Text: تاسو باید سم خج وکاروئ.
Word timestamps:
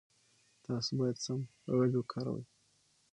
تاسو 0.65 0.91
باید 0.99 1.17
سم 1.25 1.39
خج 1.63 1.91
وکاروئ. 1.97 2.43